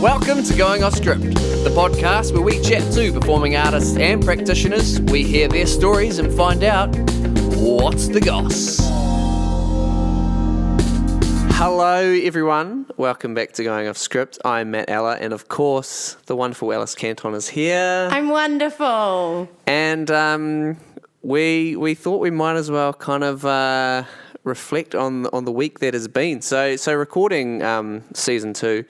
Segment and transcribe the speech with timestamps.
[0.00, 5.00] Welcome to Going Off Script, the podcast where we chat to performing artists and practitioners.
[5.00, 6.94] We hear their stories and find out
[7.56, 8.78] what's the goss.
[11.58, 12.84] Hello, everyone.
[12.98, 14.38] Welcome back to Going Off Script.
[14.44, 18.08] I'm Matt Eller, and of course, the wonderful Alice Canton is here.
[18.12, 19.48] I'm wonderful.
[19.66, 20.76] And um,
[21.22, 24.04] we we thought we might as well kind of uh,
[24.46, 26.40] reflect on on the week that has been.
[26.40, 28.84] So so recording um, season two,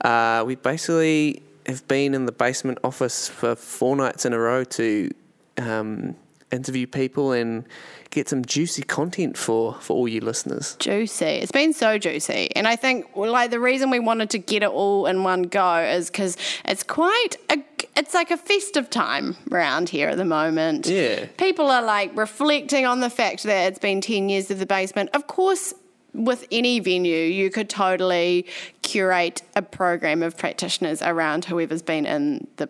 [0.00, 4.62] uh, we basically have been in the basement office for four nights in a row
[4.62, 5.10] to
[5.58, 6.14] um,
[6.52, 7.64] interview people and
[8.10, 10.76] get some juicy content for for all you listeners.
[10.78, 11.24] Juicy.
[11.24, 12.48] It's been so juicy.
[12.54, 15.78] And I think like the reason we wanted to get it all in one go
[15.78, 17.58] is because it's quite a
[17.96, 20.86] it's like a festive time around here at the moment.
[20.86, 21.26] Yeah.
[21.38, 25.10] People are like reflecting on the fact that it's been 10 years of the basement.
[25.14, 25.72] Of course,
[26.12, 28.46] with any venue, you could totally
[28.82, 32.68] curate a program of practitioners around whoever's been in the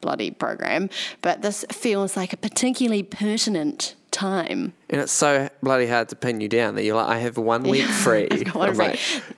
[0.00, 0.90] bloody program.
[1.22, 4.72] But this feels like a particularly pertinent time.
[4.90, 7.62] And it's so bloody hard to pin you down that you're like, I have one
[7.62, 8.28] week free.
[8.52, 8.86] One free.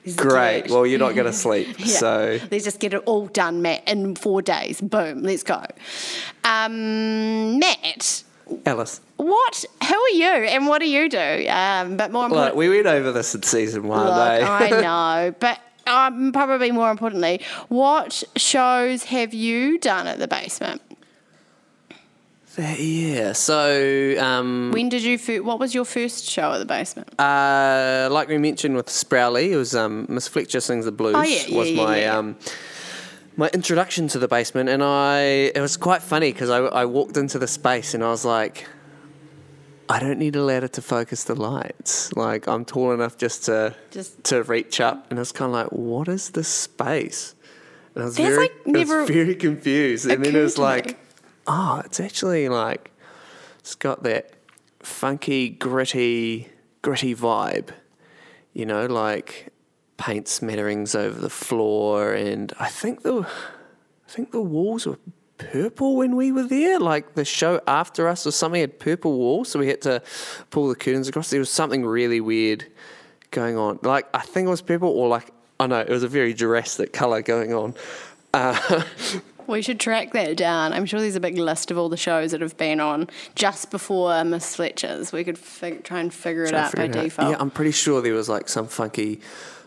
[0.05, 0.69] like, Great.
[0.69, 1.79] Well, you're not going to sleep.
[1.79, 1.85] Yeah.
[1.85, 4.79] So let's just get it all done, Matt, in four days.
[4.81, 5.63] Boom, let's go.
[6.43, 8.23] Um, Matt,
[8.65, 9.01] Alice.
[9.17, 9.65] what?
[9.87, 11.47] Who are you, and what do you do?
[11.49, 14.05] Um, but more Look, important, we went over this in season one.
[14.05, 14.45] look, eh?
[14.47, 14.69] I
[15.29, 15.59] know, but.
[15.87, 20.79] Um, probably more importantly, what shows have you done at the basement?
[22.57, 23.33] Yeah.
[23.33, 25.17] So, um, When did you?
[25.17, 27.07] Fir- what was your first show at the basement?
[27.19, 31.15] uh, like we mentioned with Sprowley, it was um, Miss Fletcher sings the blues.
[31.15, 32.35] Oh, yeah, yeah, was yeah, my um,
[33.37, 37.17] my introduction to the basement, and I it was quite funny because I, I walked
[37.17, 38.67] into the space and I was like.
[39.89, 42.13] I don't need a ladder to focus the lights.
[42.15, 45.53] Like I'm tall enough just to Just- to reach up, and I was kind of
[45.53, 47.35] like, "What is this space?"
[47.93, 50.09] And I was That's, very, like, I was very confused.
[50.09, 50.97] And then it was like,
[51.47, 52.91] "Oh, it's actually like
[53.59, 54.33] it's got that
[54.79, 56.49] funky, gritty,
[56.81, 57.69] gritty vibe.
[58.53, 59.51] You know, like
[59.97, 64.97] paint smatterings over the floor, and I think the I think the walls were
[65.37, 66.79] purple when we were there.
[66.79, 70.01] Like the show after us or something had purple walls, so we had to
[70.49, 71.29] pull the curtains across.
[71.29, 72.65] There was something really weird
[73.31, 73.79] going on.
[73.83, 76.93] Like I think it was purple, or like I know it was a very Jurassic
[76.93, 77.75] color going on.
[78.33, 78.83] Uh,
[79.47, 80.73] We should track that down.
[80.73, 83.69] I'm sure there's a big list of all the shows that have been on just
[83.71, 85.11] before Miss Fletcher's.
[85.11, 87.03] We could fig- try and figure it Try and out by figure it out.
[87.03, 87.31] default.
[87.31, 89.19] Yeah, I'm pretty sure there was like some funky,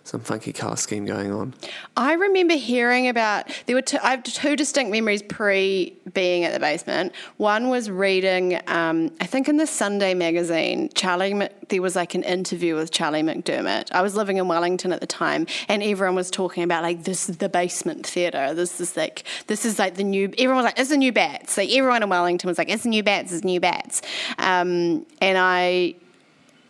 [0.04, 1.54] some funky color scheme going on.
[1.96, 6.52] I remember hearing about there were two, I have two distinct memories pre being at
[6.52, 7.14] the basement.
[7.38, 11.48] One was reading, um, I think in the Sunday magazine, Charlie.
[11.70, 13.90] There was like an interview with Charlie McDermott.
[13.90, 17.30] I was living in Wellington at the time, and everyone was talking about like this
[17.30, 18.52] is the basement theatre.
[18.52, 20.30] This is like this is like the new.
[20.36, 21.56] Everyone was like it's the new Bats.
[21.56, 23.32] Like everyone in Wellington was like it's the new Bats.
[23.32, 24.02] It's new Bats.
[24.36, 25.94] Um, and I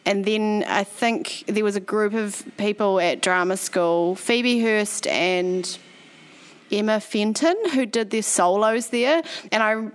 [0.07, 5.07] and then I think there was a group of people at drama school, Phoebe Hurst
[5.07, 5.79] and
[6.71, 9.23] Emma Fenton, who did their solos there.
[9.53, 9.91] And I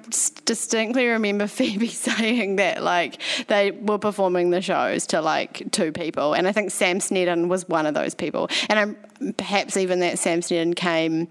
[0.45, 6.33] distinctly remember Phoebe saying that, like, they were performing the shows to like two people.
[6.33, 8.49] And I think Sam Snedden was one of those people.
[8.69, 11.27] And I'm, perhaps even that Sam Snedden came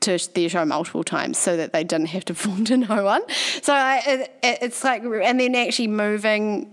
[0.00, 3.22] to their show multiple times so that they didn't have to perform to no one.
[3.62, 4.00] So I,
[4.42, 6.70] it- it's like, and then actually moving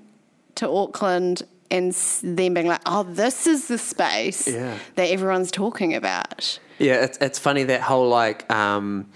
[0.56, 1.94] to Auckland and
[2.24, 4.78] then being like, oh, this is the space Yeah.
[4.96, 6.60] that everyone's talking about.
[6.78, 9.10] Yeah, it's it's funny that whole like um,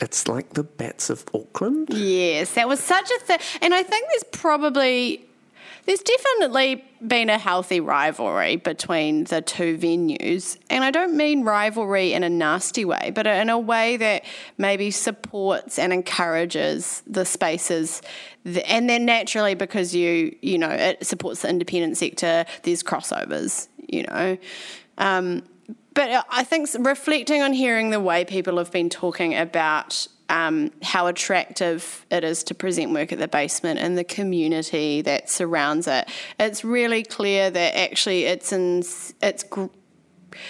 [0.00, 1.88] it's like the bats of Auckland.
[1.90, 3.38] Yes, that was such a thing.
[3.60, 5.24] And I think there's probably,
[5.84, 10.56] there's definitely been a healthy rivalry between the two venues.
[10.70, 14.24] And I don't mean rivalry in a nasty way, but in a way that
[14.58, 18.00] maybe supports and encourages the spaces.
[18.66, 24.04] And then naturally, because you, you know, it supports the independent sector, there's crossovers, you
[24.04, 24.38] know.
[24.98, 25.42] Um,
[25.94, 31.08] but I think reflecting on hearing the way people have been talking about um, how
[31.08, 36.08] attractive it is to present work at the basement and the community that surrounds it,
[36.40, 38.82] it's really clear that actually it's in
[39.22, 39.66] it's gr-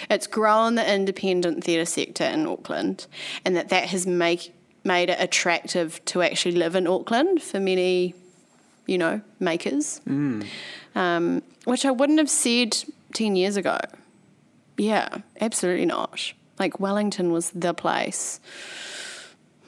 [0.09, 3.09] it's grown the independent theatre sector in Auckland,
[3.45, 8.15] and that that has make made it attractive to actually live in Auckland for many,
[8.87, 10.01] you know, makers,
[10.95, 13.81] um, which I wouldn't have said ten years ago.
[14.79, 15.09] Yeah,
[15.41, 16.33] absolutely not.
[16.61, 18.39] Like Wellington was the place.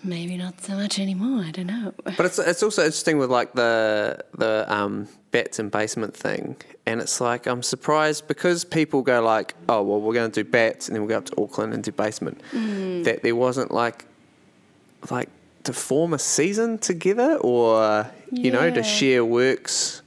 [0.05, 1.45] Maybe not so much anymore.
[1.45, 1.93] I don't know.
[2.17, 6.57] But it's it's also interesting with like the the um, bats and basement thing,
[6.87, 10.49] and it's like I'm surprised because people go like, oh well, we're going to do
[10.49, 12.41] bats, and then we'll go up to Auckland and do basement.
[13.05, 14.05] That there wasn't like
[15.11, 15.29] like
[15.65, 20.03] to form a season together, or you know, to share works,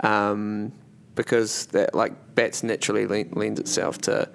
[0.00, 0.72] um,
[1.14, 4.28] because that like bats naturally lends itself to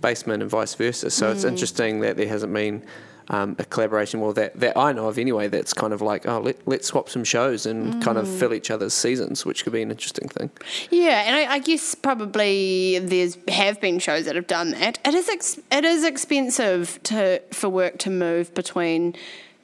[0.00, 1.10] basement and vice versa.
[1.10, 2.84] So it's interesting that there hasn't been.
[3.28, 6.40] Um, a collaboration, well, that, that I know of anyway, that's kind of like, oh,
[6.40, 9.80] let, let's swap some shows and kind of fill each other's seasons, which could be
[9.80, 10.50] an interesting thing.
[10.90, 14.98] Yeah, and I, I guess probably there's have been shows that have done that.
[15.06, 19.14] It is ex, it is expensive to for work to move between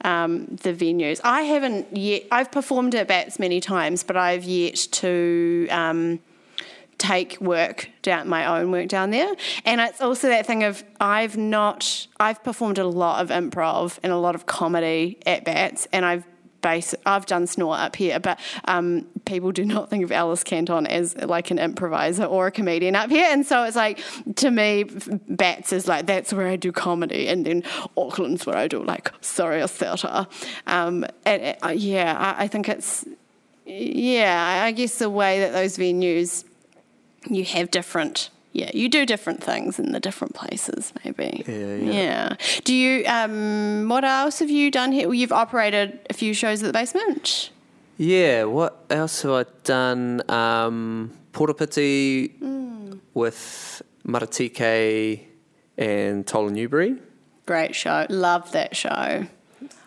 [0.03, 1.21] um, the venues.
[1.23, 2.23] I haven't yet.
[2.31, 5.67] I've performed at Bats many times, but I've yet to.
[5.69, 6.19] Um,
[6.97, 9.33] take work down my own work down there.
[9.65, 14.13] And it's also that thing of i've not i've performed a lot of improv and
[14.13, 16.25] a lot of comedy at bats and i've
[16.61, 20.85] base i've done snort up here but um, people do not think of alice canton
[20.85, 23.27] as like an improviser or a comedian up here.
[23.29, 23.99] And so it's like
[24.35, 27.63] to me bats is like that's where i do comedy and then
[27.97, 30.27] auckland's where i do like serious theatre.
[30.67, 33.05] Um, and uh, yeah I, I think it's
[33.65, 36.43] yeah i guess the way that those venues
[37.29, 41.91] you have different yeah you do different things in the different places maybe Yeah, yeah.
[41.91, 46.33] yeah do you um what else have you done here well, you've operated a few
[46.33, 47.49] shows at the basement
[47.97, 50.23] Yeah, what else have I done?
[50.29, 52.33] Um, Portapiti
[53.13, 55.25] with Maratike
[55.77, 56.97] and Tola Newbery.
[57.45, 59.27] great show love that show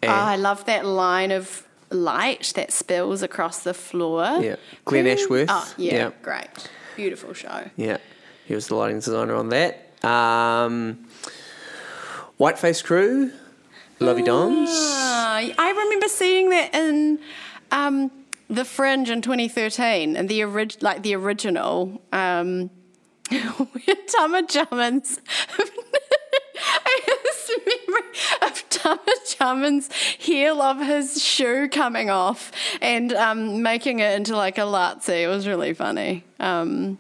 [0.02, 5.48] oh, i love that line of light that spills across the floor Yeah, Glenn Ashworth.
[5.50, 6.10] oh yeah, Yeah.
[6.22, 6.48] great
[6.96, 7.98] beautiful show Yeah,
[8.46, 9.90] he was the lighting designer on that.
[10.04, 11.06] Um,
[12.38, 13.32] Whiteface Crew,
[14.00, 14.68] Lovey Dons.
[14.72, 17.18] Ah, I remember seeing that in
[17.70, 18.10] um,
[18.50, 22.70] the Fringe in 2013, and the orig- like the original, um,
[23.30, 25.20] Tama Jummins.
[26.56, 28.02] I have this memory
[28.84, 29.00] Tama
[29.38, 32.52] Jummins' heel of his shoe coming off
[32.82, 35.22] and um, making it into like a Lazzi.
[35.22, 36.24] It was really funny.
[36.38, 36.98] Um,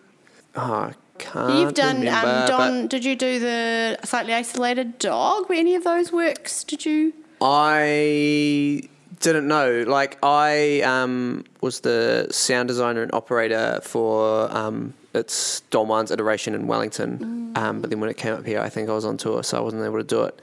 [0.56, 2.86] Oh, I can't you've done remember, um, Don.
[2.86, 5.48] Did you do the slightly isolated dog?
[5.48, 6.62] Were any of those works?
[6.64, 7.12] Did you?
[7.40, 8.82] I
[9.20, 9.84] didn't know.
[9.86, 16.66] Like I um, was the sound designer and operator for um, its Dolmans iteration in
[16.68, 17.52] Wellington.
[17.56, 19.58] Um, but then when it came up here, I think I was on tour, so
[19.58, 20.40] I wasn't able to do it.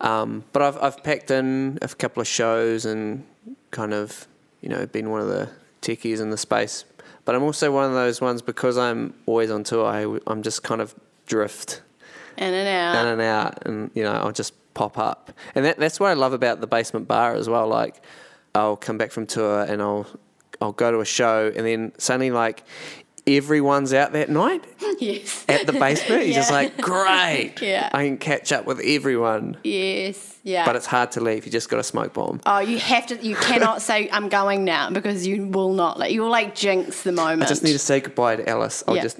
[0.00, 3.24] Um, but I've I've packed in a couple of shows and
[3.70, 4.26] kind of
[4.60, 5.48] you know been one of the
[5.82, 6.84] techies in the space.
[7.24, 9.86] But I'm also one of those ones because I'm always on tour.
[9.86, 10.94] I, I'm just kind of
[11.26, 11.80] drift
[12.36, 13.02] In and out.
[13.02, 15.32] in and out, and you know, I'll just pop up.
[15.54, 17.66] And that, that's what I love about the basement bar as well.
[17.68, 18.02] Like,
[18.54, 20.06] I'll come back from tour and I'll
[20.60, 22.62] I'll go to a show, and then suddenly like
[23.26, 24.64] everyone's out that night
[24.98, 25.44] yes.
[25.48, 26.26] at the basement.
[26.26, 27.88] You're just like, great, Yeah.
[27.92, 29.56] I can catch up with everyone.
[29.64, 30.36] Yes.
[30.42, 30.66] Yeah.
[30.66, 31.46] But it's hard to leave.
[31.46, 32.40] You just got a smoke bomb.
[32.44, 33.16] oh, you have to.
[33.16, 35.98] You cannot say I'm going now because you will not.
[35.98, 37.42] Like you will like jinx the moment.
[37.42, 38.84] I just need to say goodbye to Alice.
[38.86, 39.02] I'll Yeah.
[39.02, 39.18] just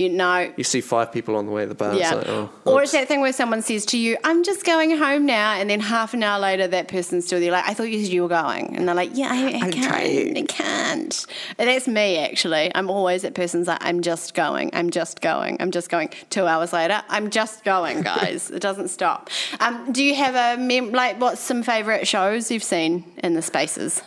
[0.00, 0.50] You know.
[0.56, 1.94] you see five people on the way to the bar.
[1.94, 2.16] Yeah.
[2.16, 4.96] It's like, oh, or it's that thing where someone says to you, I'm just going
[4.96, 5.52] home now.
[5.52, 7.52] And then half an hour later, that person's still there.
[7.52, 8.74] Like, I thought you said you were going.
[8.76, 10.38] And they're like, yeah, I, I can't.
[10.38, 11.26] I can't.
[11.58, 12.74] And that's me, actually.
[12.74, 14.70] I'm always that person's like, I'm just going.
[14.72, 15.58] I'm just going.
[15.60, 16.08] I'm just going.
[16.30, 18.50] Two hours later, I'm just going, guys.
[18.50, 19.28] it doesn't stop.
[19.60, 23.42] Um, do you have a, mem- like, what's some favourite shows you've seen in the
[23.42, 24.02] spaces?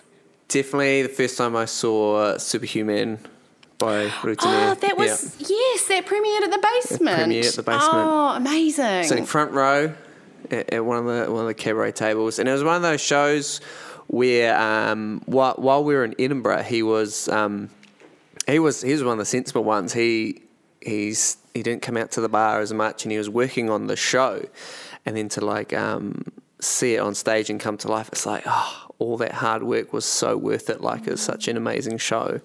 [0.49, 3.17] definitely the first time I saw Superhuman
[3.83, 4.71] by Routinier.
[4.71, 7.31] Oh, that was, yes, that premiered at the basement.
[7.31, 7.91] premiered at the basement.
[7.93, 9.03] Oh, amazing.
[9.03, 9.93] sitting front row
[10.49, 12.81] at, at one of the one of the cabaret tables, and it was one of
[12.81, 13.59] those shows
[14.07, 17.69] where um, while, while we were in Edinburgh, he was um,
[18.47, 19.93] he was he was one of the sensible ones.
[19.93, 20.41] He
[20.81, 23.87] he's he didn't come out to the bar as much, and he was working on
[23.87, 24.45] the show,
[25.05, 26.23] and then to like um,
[26.59, 29.91] see it on stage and come to life, it's like oh, all that hard work
[29.91, 30.81] was so worth it.
[30.81, 32.39] Like it's such an amazing show.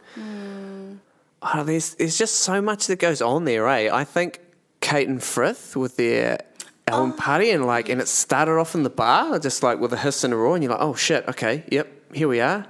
[1.43, 3.91] Oh, there's there's just so much that goes on there, eh?
[3.93, 4.41] I think
[4.81, 6.41] Kate and Frith with their
[6.87, 9.99] album party and like and it started off in the bar, just like with a
[9.99, 12.67] hiss and a roar, and you're like, oh shit, okay, yep, here we are.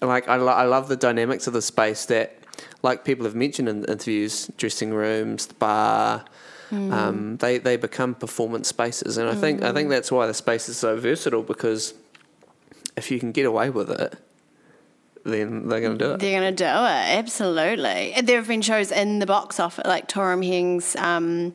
[0.00, 2.38] And like I, lo- I love the dynamics of the space that,
[2.82, 6.24] like people have mentioned in interviews, dressing rooms, the bar.
[6.70, 10.68] Um, they they become performance spaces, and I think I think that's why the space
[10.68, 11.94] is so versatile because
[12.94, 14.18] if you can get away with it,
[15.28, 16.20] then they're going to do it.
[16.20, 18.14] They're going to do it, absolutely.
[18.22, 21.54] There have been shows in the box office, like Torum Hing's um,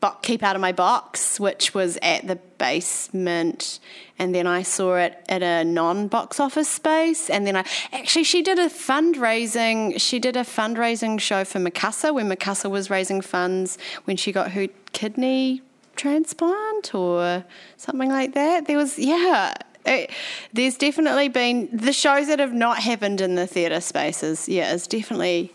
[0.00, 3.80] bo- Keep Out of My Box, which was at the basement,
[4.18, 8.42] and then I saw it at a non-box office space, and then I actually she
[8.42, 10.00] did a fundraising.
[10.00, 14.52] She did a fundraising show for Mikasa when Mikasa was raising funds when she got
[14.52, 15.62] her kidney
[15.96, 17.44] transplant or
[17.76, 18.66] something like that.
[18.66, 19.54] There was yeah.
[19.86, 20.10] It,
[20.52, 24.48] there's definitely been the shows that have not happened in the theatre spaces.
[24.48, 25.52] Yeah, it's definitely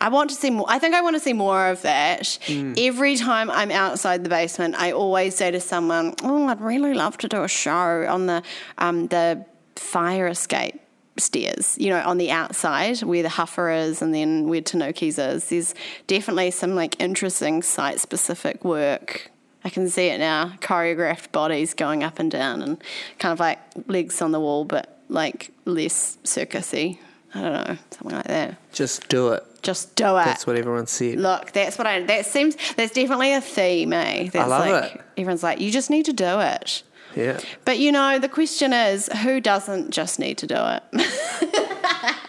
[0.00, 0.66] I want to see more.
[0.68, 2.38] I think I want to see more of that.
[2.76, 7.16] Every time I'm outside the basement, I always say to someone, "Oh, I'd really love
[7.18, 8.42] to do a show on the
[8.78, 9.44] um, the
[9.76, 10.80] fire escape."
[11.16, 15.48] Stairs, you know, on the outside where the huffer is and then where Tanuki's is.
[15.48, 15.72] There's
[16.08, 19.30] definitely some like interesting site specific work.
[19.64, 22.82] I can see it now choreographed bodies going up and down and
[23.18, 26.98] kind of like legs on the wall, but like less circusy.
[27.34, 28.72] I don't know, something like that.
[28.72, 29.42] Just do it.
[29.62, 30.24] Just do it.
[30.24, 31.18] That's what everyone said.
[31.18, 32.02] Look, that's what I.
[32.02, 32.56] That seems.
[32.76, 34.28] That's definitely a theme, eh?
[34.30, 35.00] That's love like, it.
[35.16, 36.82] Everyone's like, you just need to do it.
[37.16, 37.40] Yeah.
[37.64, 40.82] But you know, the question is, who doesn't just need to do it?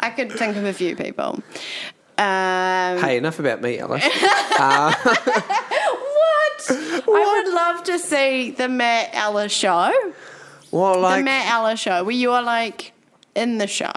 [0.00, 1.42] I could think of a few people.
[2.18, 4.02] Um, Hey, enough about me, Alice.
[4.56, 5.10] what?
[6.68, 9.92] I would love to see the Matt Eller show.
[10.70, 12.92] well, like, the Matt Eller show, where you are like
[13.34, 13.92] in the show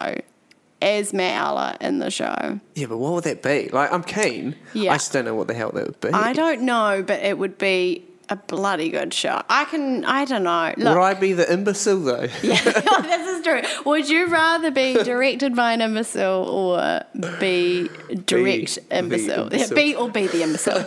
[0.81, 2.59] as Matt Eller in the show.
[2.75, 3.69] yeah, but what would that be?
[3.69, 4.55] Like, I'm keen.
[4.73, 4.91] Yeah.
[4.93, 6.09] I just don't know what the hell that would be.
[6.09, 9.41] I don't know, but it would be a bloody good show.
[9.49, 10.05] I can.
[10.05, 10.73] I don't know.
[10.77, 12.21] Look, Would I be the imbecile though?
[12.43, 12.61] yeah,
[13.01, 13.61] this is true.
[13.85, 17.01] Would you rather be directed by an imbecile or
[17.39, 17.89] be
[18.25, 19.45] direct the imbecile?
[19.45, 19.75] imbecile.
[19.75, 20.85] Be or be the imbecile.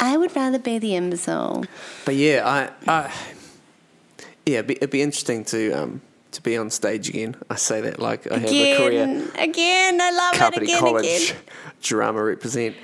[0.00, 1.64] I would rather be the imbecile.
[2.04, 3.12] But yeah, I, I
[4.46, 6.00] yeah, it'd be, it'd be interesting to um
[6.32, 7.36] to be on stage again.
[7.48, 9.02] I say that like I have a career.
[9.04, 11.42] Again, again, I love it Company again, College again.
[11.82, 12.76] drama represent.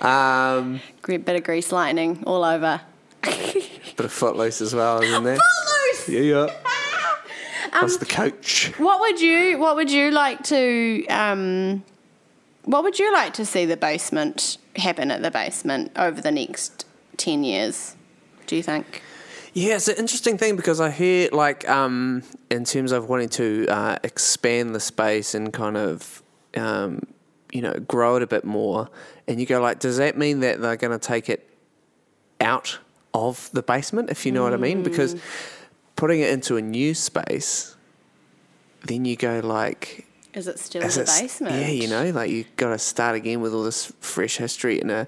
[0.00, 2.80] Um, Great bit of grease lightning all over.
[3.96, 5.36] bit of footloose as well, isn't there?
[5.36, 6.08] Footloose!
[6.08, 6.74] Yeah, yeah.
[7.72, 8.72] Um, the coach.
[8.78, 11.82] What would you What would you like to um,
[12.64, 16.86] What would you like to see the basement happen at the basement over the next
[17.16, 17.96] ten years?
[18.46, 19.02] Do you think?
[19.54, 23.66] Yeah, it's an interesting thing because I hear like um, in terms of wanting to
[23.68, 26.22] uh, expand the space and kind of
[26.56, 27.02] um,
[27.52, 28.88] you know grow it a bit more,
[29.26, 31.48] and you go like, does that mean that they're going to take it
[32.40, 32.78] out
[33.14, 34.10] of the basement?
[34.10, 35.16] If you know what I mean, because
[35.96, 37.76] putting it into a new space,
[38.84, 40.06] then you go like.
[40.34, 41.54] Is it still is the basement?
[41.54, 44.90] Yeah, you know, like you got to start again with all this fresh history in
[44.90, 45.06] a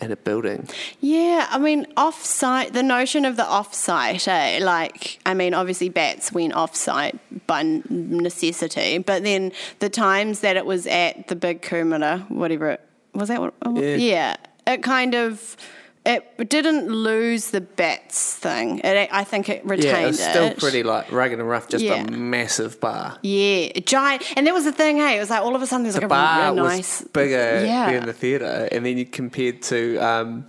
[0.00, 0.68] in a building.
[1.00, 2.72] Yeah, I mean, off-site.
[2.72, 4.58] The notion of the off-site, eh?
[4.60, 10.66] Like, I mean, obviously bats went off-site by necessity, but then the times that it
[10.66, 12.80] was at the big Kumara, whatever it
[13.14, 13.54] was, that what?
[13.74, 13.94] Yeah.
[13.94, 15.56] yeah, it kind of.
[16.04, 18.80] It didn't lose the bats thing.
[18.80, 20.58] It, I think it retained Yeah, it was still it.
[20.58, 22.02] pretty like rugged and rough, just Yeah.
[22.02, 23.18] a massive bar.
[23.22, 24.24] Yeah, giant.
[24.36, 25.16] And that was the thing, hey.
[25.16, 27.02] It was like all of a sudden there's the like bar a really was nice.
[27.02, 27.92] bigger Yeah.
[27.92, 30.44] than the theatre, and then you compared to um,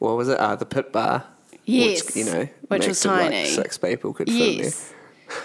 [0.00, 0.38] what was it?
[0.38, 1.24] Uh, the pit bar.
[1.64, 3.46] Yes, which, you know, which was it like tiny.
[3.46, 4.92] six people could fit in Yes.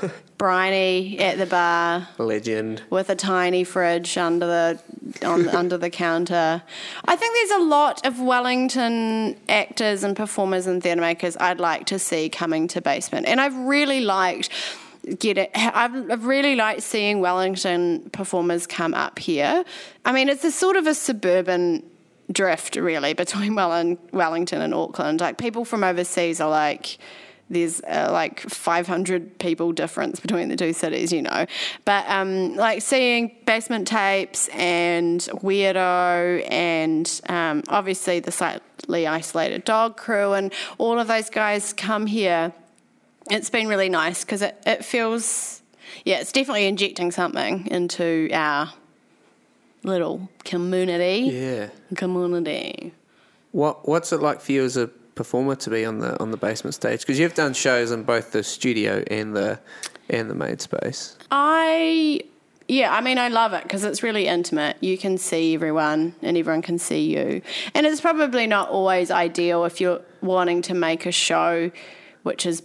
[0.37, 2.07] Briny at the bar.
[2.17, 2.83] Legend.
[2.89, 4.79] with a tiny fridge under the
[5.25, 6.63] on under the counter.
[7.05, 11.85] I think there's a lot of Wellington actors and performers and theatre makers I'd like
[11.87, 14.49] to see coming to Basement, and I've really liked.
[15.19, 15.51] Get it?
[15.53, 19.65] I've, I've really liked seeing Wellington performers come up here.
[20.05, 21.83] I mean, it's a sort of a suburban
[22.31, 25.19] drift, really, between Welling, Wellington and Auckland.
[25.19, 26.97] Like people from overseas are like,
[27.53, 31.45] there's uh, like 500 people difference between the two cities, you know.
[31.86, 39.98] But um, like seeing basement tapes and weirdo and um, obviously the slightly isolated dog
[39.98, 42.53] crew and all of those guys come here.
[43.29, 45.62] It's been really nice because it, it feels,
[46.03, 48.74] yeah, it's definitely injecting something into our
[49.83, 51.29] little community.
[51.31, 51.69] Yeah.
[51.95, 52.93] Community.
[53.51, 56.38] What What's it like for you as a performer to be on the on the
[56.38, 57.01] basement stage?
[57.01, 59.60] Because you've done shows in both the studio and the
[60.10, 61.17] and the maid space.
[61.32, 62.22] I
[62.67, 64.77] yeah, I mean I love it because it's really intimate.
[64.82, 67.41] You can see everyone and everyone can see you.
[67.74, 71.72] And it's probably not always ideal if you're wanting to make a show
[72.24, 72.63] which is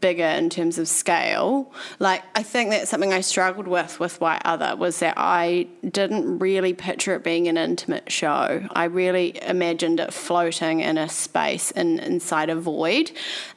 [0.00, 1.72] bigger in terms of scale.
[1.98, 6.38] Like I think that's something I struggled with with White Other was that I didn't
[6.38, 8.66] really picture it being an intimate show.
[8.72, 13.10] I really imagined it floating in a space in, inside a void,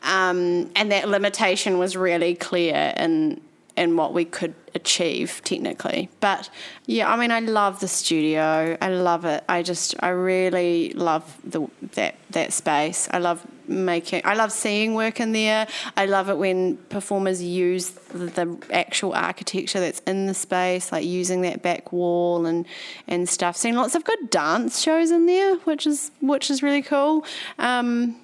[0.03, 3.41] um, and that limitation was really clear in
[3.75, 6.09] and what we could achieve technically.
[6.19, 6.49] But
[6.85, 8.77] yeah, I mean, I love the studio.
[8.79, 9.43] I love it.
[9.49, 13.07] I just, I really love the that that space.
[13.11, 14.21] I love making.
[14.25, 15.67] I love seeing work in there.
[15.97, 21.05] I love it when performers use the, the actual architecture that's in the space, like
[21.05, 22.65] using that back wall and
[23.07, 23.55] and stuff.
[23.55, 27.25] Seeing lots of good dance shows in there, which is which is really cool.
[27.57, 28.17] Um,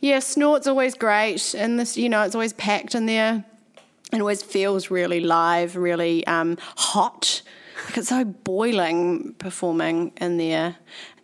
[0.00, 3.44] yeah, Snort's always great, and this, you know, it's always packed in there
[4.12, 7.42] it always feels really live, really um, hot.
[7.86, 10.76] Like it's so boiling performing in there.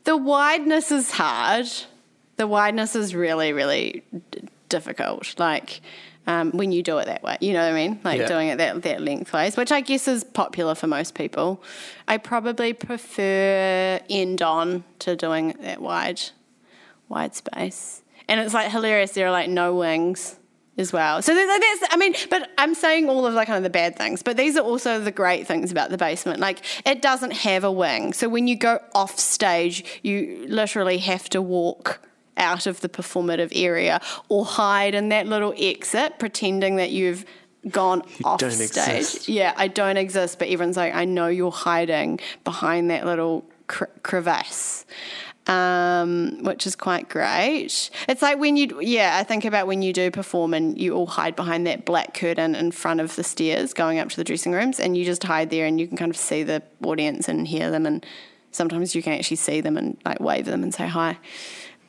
[0.05, 1.67] The wideness is hard.
[2.37, 5.39] The wideness is really, really d- difficult.
[5.39, 5.81] Like
[6.27, 8.01] um, when you do it that way, you know what I mean?
[8.05, 8.27] Like Yeah.
[8.27, 11.63] doing it that, that lengthways, which I guess is popular for most people.
[12.09, 16.21] I probably prefer end on to doing it that wide,
[17.09, 18.03] wide space.
[18.29, 19.13] And it's like hilarious.
[19.13, 20.37] There are like no wings
[20.79, 21.21] as well.
[21.21, 23.97] So there's, that's, I mean, but I'm saying all of like kind of the bad
[23.97, 26.41] things, but these are also the great things about the basement.
[26.41, 28.13] Like it doesn't have a wing.
[28.13, 32.01] So when you go off stage, you literally have to walk
[32.39, 34.01] out of the performative area
[34.31, 37.27] or hide in that little exit pretending that you've
[37.69, 38.71] gone off don't stage.
[38.71, 39.29] exist.
[39.29, 43.85] Yeah, I don't exist, but everyone's like, I know you're hiding behind that little cr-
[44.03, 44.85] crevasse,
[45.47, 47.91] um, which is quite great.
[48.09, 51.07] It's like when you, yeah, I think about when you do perform and you all
[51.07, 54.53] hide behind that black curtain in front of the stairs going up to the dressing
[54.53, 57.49] rooms, and you just hide there and you can kind of see the audience and
[57.49, 58.07] hear them, and
[58.53, 61.19] sometimes you can actually see them and like wave them and say hi.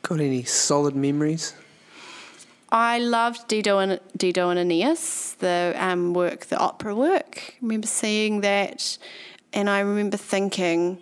[0.02, 1.54] Got any solid memories?
[2.70, 7.54] I loved Dido and Dido and Aeneas, the um, work, the opera work.
[7.54, 8.98] I remember seeing that,
[9.52, 11.00] and I remember thinking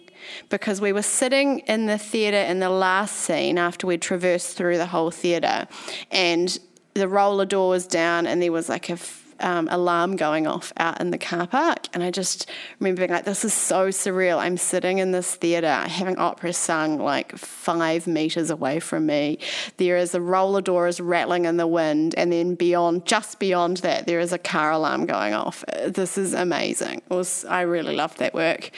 [0.49, 4.79] because we were sitting in the theatre in the last scene after we'd traversed through
[4.79, 5.67] the whole theatre,
[6.11, 6.59] and
[6.95, 8.99] the roller door was down, and there was like a
[9.43, 12.49] um, alarm going off out in the car park, and I just
[12.79, 16.99] remember being like, "This is so surreal." I'm sitting in this theatre having opera sung
[16.99, 19.39] like five meters away from me.
[19.77, 23.79] There is a roller door is rattling in the wind, and then beyond, just beyond
[23.79, 25.65] that, there is a car alarm going off.
[25.87, 27.03] This is amazing.
[27.09, 28.71] Was I really loved that work.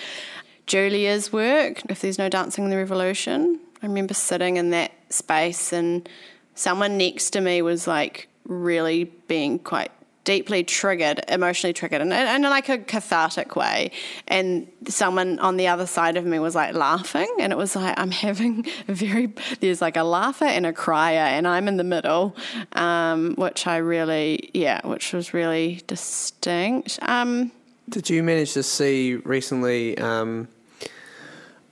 [0.66, 3.60] Julia's work, If There's No Dancing in the Revolution.
[3.82, 6.08] I remember sitting in that space and
[6.54, 9.90] someone next to me was like really being quite
[10.24, 13.90] deeply triggered, emotionally triggered, and in, in like a cathartic way.
[14.26, 17.98] And someone on the other side of me was like laughing, and it was like
[17.98, 21.84] I'm having a very there's like a laugher and a crier, and I'm in the
[21.84, 22.34] middle,
[22.72, 26.98] um, which I really yeah, which was really distinct.
[27.02, 27.52] Um,
[27.88, 30.48] Did you manage to see recently um,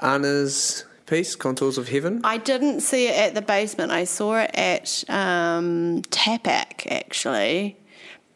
[0.03, 2.21] Anna's piece, Contours of Heaven?
[2.25, 3.93] I didn't see it at the basement.
[3.93, 7.77] I saw it at um, TAPAC actually,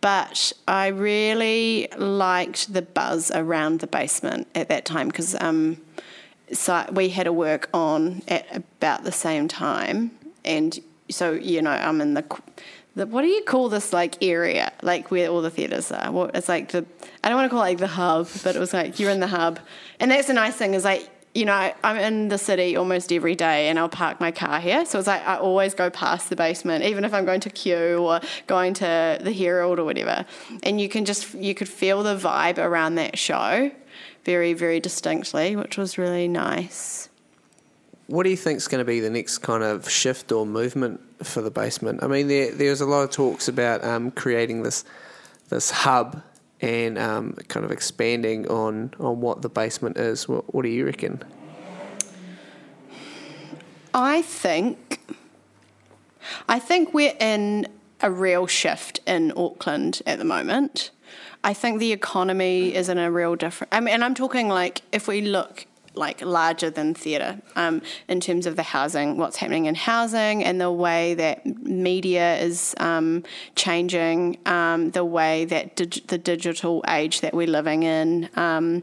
[0.01, 5.79] but I really liked the buzz around the basement at that time because um,
[6.53, 10.13] so we had a work on at about the same time,
[10.45, 10.79] and
[11.11, 12.25] so you know I'm in the.
[12.95, 16.35] The, what do you call this like area like where all the theaters are what
[16.35, 16.87] it's like the
[17.23, 19.21] i don't want to call it like the hub but it was like you're in
[19.21, 19.61] the hub
[20.01, 23.35] and that's the nice thing is like you know, I'm in the city almost every
[23.35, 24.87] day and I'll park my car here.
[24.87, 27.99] So it's like I always go past the basement, even if I'm going to Q
[27.99, 30.25] or going to the Herald or whatever.
[30.63, 33.71] And you can just, you could feel the vibe around that show
[34.25, 37.11] very, very distinctly, which was really nice.
[38.07, 41.01] What do you think is going to be the next kind of shift or movement
[41.23, 42.03] for the basement?
[42.03, 44.85] I mean, there there's a lot of talks about um, creating this
[45.49, 46.23] this hub
[46.61, 50.29] and um, kind of expanding on on what the basement is.
[50.29, 51.23] What, what do you reckon?
[53.95, 55.01] I think
[56.49, 57.67] I think we're in
[58.01, 60.91] a real shift in Auckland at the moment.
[61.43, 63.73] I think the economy is in a real different.
[63.73, 68.21] I mean, and I'm talking like if we look like larger than theatre um, in
[68.21, 73.25] terms of the housing, what's happening in housing, and the way that media is um,
[73.55, 78.83] changing, um, the way that dig- the digital age that we're living in, um,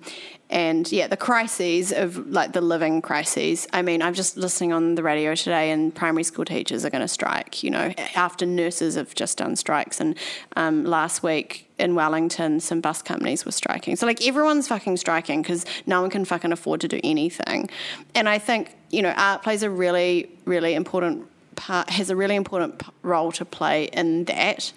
[0.54, 3.68] and yeah, the crises of like the living crises.
[3.74, 7.02] I mean, I'm just listening on the radio today, and primary school teachers are going
[7.02, 7.63] to strike.
[7.63, 10.16] You know, after nurses have just done strikes, and
[10.56, 13.96] um, last week in Wellington, some bus companies were striking.
[13.96, 17.72] So like everyone's fucking striking because no one can fucking afford to do anything.
[18.13, 21.89] And I think you know, art plays a really, really important part.
[21.89, 24.72] Has a really important role to play in that.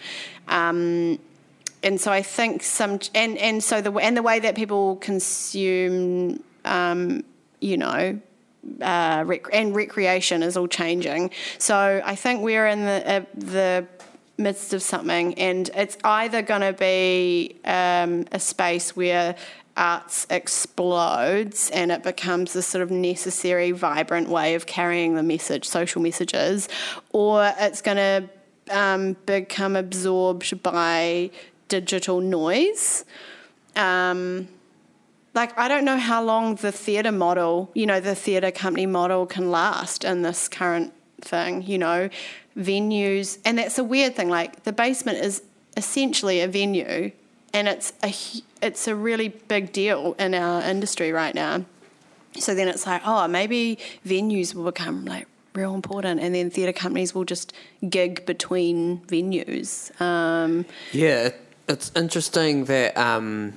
[0.49, 1.19] Um,
[1.83, 6.43] and so I think some and and so the and the way that people consume,
[6.65, 7.25] um,
[7.61, 8.21] you know,
[8.81, 11.31] uh, rec- and recreation is all changing.
[11.59, 13.87] So I think we're in the uh, the
[14.39, 19.37] midst of something, and it's either going to be um, a space where
[19.77, 25.67] arts explodes and it becomes this sort of necessary, vibrant way of carrying the message,
[25.67, 26.69] social messages,
[27.11, 28.29] or it's going to
[28.71, 31.31] um, become absorbed by
[31.68, 33.05] digital noise.
[33.74, 34.48] Um,
[35.35, 39.26] like, I don't know how long the theatre model, you know, the theatre company model
[39.26, 42.09] can last in this current thing, you know,
[42.57, 43.38] venues.
[43.44, 44.31] And that's a weird thing.
[44.31, 45.42] Like, the basement is
[45.76, 47.12] essentially a venue
[47.57, 48.14] and it's a
[48.62, 51.64] it's a really big deal in our industry right now.
[52.38, 56.72] So then it's like, oh, maybe venues will become like real important, and then theatre
[56.72, 57.55] companies will just
[57.88, 59.98] gig between venues.
[60.00, 61.31] Um, yeah,
[61.68, 63.55] it's interesting that um,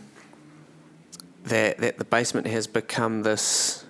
[1.43, 3.85] that that the basement has become this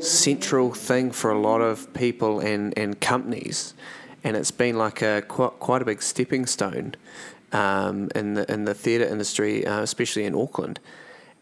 [0.00, 3.74] central thing for a lot of people and, and companies,
[4.24, 6.94] and it's been like a quite, quite a big stepping stone
[7.52, 10.78] um, in the in the theatre industry, uh, especially in Auckland.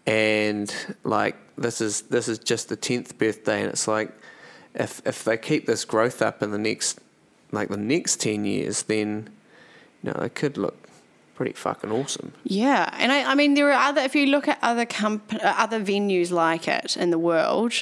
[0.07, 4.13] And like this is this is just the tenth birthday, and it's like
[4.75, 7.01] if if they keep this growth up in the next
[7.53, 9.29] like the next ten years, then
[10.03, 10.85] you know it could look
[11.35, 12.33] pretty fucking awesome.
[12.45, 15.55] Yeah, and I, I mean there are other if you look at other comp- uh,
[15.57, 17.75] other venues like it in the world.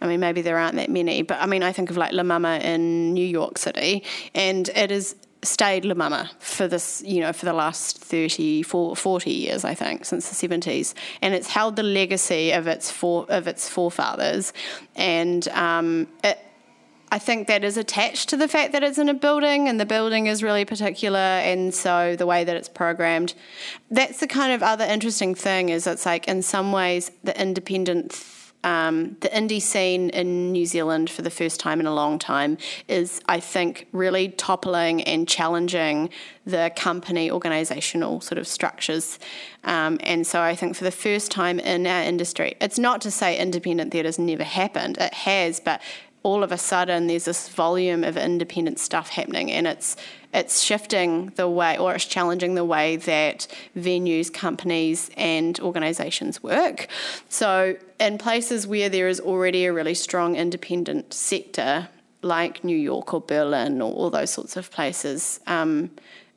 [0.00, 2.24] I mean, maybe there aren't that many, but I mean, I think of like La
[2.24, 7.32] Mama in New York City, and it is stayed La Mama for this, you know,
[7.32, 10.94] for the last 30, 40 years, I think, since the 70s.
[11.22, 14.52] And it's held the legacy of its, for, of its forefathers.
[14.96, 16.38] And um, it,
[17.14, 19.86] I think that is attached to the fact that it's in a building and the
[19.86, 23.34] building is really particular and so the way that it's programmed.
[23.88, 28.20] That's the kind of other interesting thing is it's like in some ways the independent
[28.64, 32.56] um, the indie scene in New Zealand for the first time in a long time
[32.88, 36.08] is, I think, really toppling and challenging
[36.46, 39.18] the company organisational sort of structures.
[39.64, 43.10] Um, and so I think for the first time in our industry, it's not to
[43.10, 45.82] say independent theatre's never happened, it has, but
[46.24, 49.94] all of a sudden there's this volume of independent stuff happening and it's
[50.32, 56.88] it's shifting the way or it's challenging the way that venues, companies and organisations work.
[57.28, 61.88] So in places where there is already a really strong independent sector,
[62.22, 65.90] like New York or Berlin or all those sorts of places, um,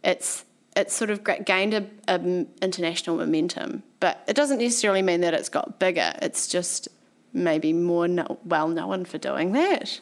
[0.03, 0.45] it's
[0.75, 2.19] it's sort of gained a,
[2.61, 6.13] international momentum, but it doesn't necessarily mean that it's got bigger.
[6.21, 6.87] It's just
[7.37, 9.99] maybe more no, well known for doing that.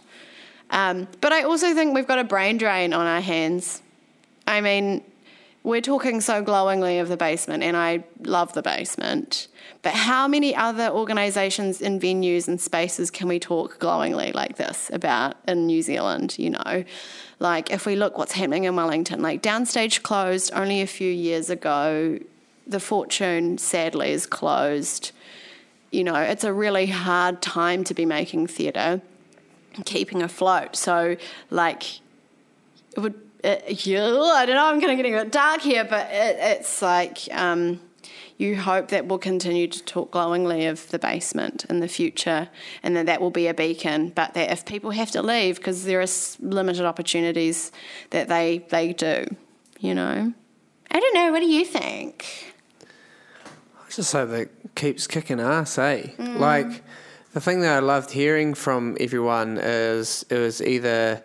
[0.72, 3.82] Um, but I also think we've got a brain drain on our hands.
[4.48, 5.04] I mean,
[5.64, 9.48] we're talking so glowingly of the basement, and I love the basement.
[9.82, 14.92] But how many other organisations and venues and spaces can we talk glowingly like this
[14.94, 16.38] about in New Zealand?
[16.38, 16.84] You know,
[17.40, 21.50] like if we look what's happening in Wellington, like Downstage closed only a few years
[21.50, 22.20] ago.
[22.68, 25.12] The Fortune sadly is closed
[25.96, 29.02] you know, it's a really hard time to be making theatre,
[29.86, 30.76] keeping afloat.
[30.76, 31.16] So,
[31.50, 32.02] like,
[32.96, 35.86] it would, it, yeah, I don't know, I'm kind of getting a bit dark here,
[35.86, 37.80] but it, it's like, um,
[38.38, 42.50] you hope that we'll continue to talk glowingly of the basement in the future
[42.84, 44.10] and that that will be a beacon.
[44.10, 46.08] But that if people have to leave because there are
[46.42, 47.72] limited opportunities,
[48.10, 49.26] that they, they do,
[49.80, 50.34] you know?
[50.92, 51.32] I don't know.
[51.32, 52.55] What do you think?
[53.96, 56.08] Just hope that keeps kicking ass, eh?
[56.18, 56.40] Mm.
[56.40, 56.84] Like
[57.34, 61.24] the thing that I loved hearing from everyone is it was either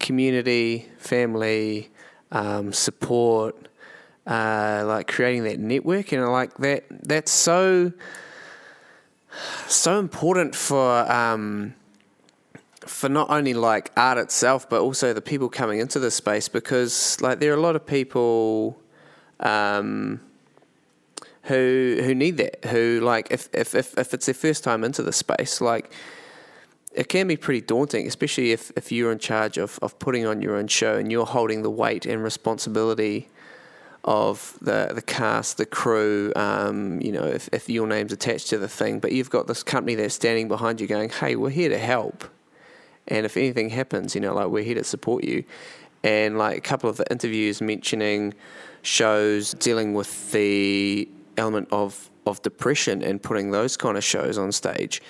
[0.00, 1.90] community, family,
[2.32, 3.68] um, support,
[4.26, 6.84] uh, like creating that network, and like that.
[6.90, 7.92] That's so
[9.66, 11.10] so important for.
[11.10, 11.74] Um,
[12.80, 17.20] for not only like art itself, but also the people coming into the space, because
[17.20, 18.80] like there are a lot of people
[19.40, 20.20] um,
[21.46, 25.02] who who need that, who like if if if, if it's their first time into
[25.02, 25.92] the space, like
[26.96, 30.40] it can be pretty daunting, especially if, if you're in charge of, of putting on
[30.40, 33.28] your own show and you're holding the weight and responsibility
[34.02, 38.56] of the the cast, the crew, um, you know, if, if your name's attached to
[38.56, 41.68] the thing, but you've got this company that's standing behind you going, hey, we're here
[41.68, 42.24] to help.
[43.08, 45.44] And if anything happens, you know, like we're here to support you.
[46.02, 48.32] And like a couple of the interviews mentioning
[48.82, 54.52] shows dealing with the element of of depression and putting those kind of shows on
[54.52, 55.00] stage.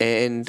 [0.00, 0.48] And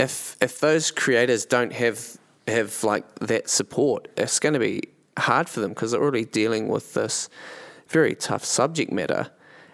[0.00, 4.82] if if those creators don't have have like that support, it's going to be
[5.18, 7.28] hard for them because they're already dealing with this
[7.88, 9.30] very tough subject matter.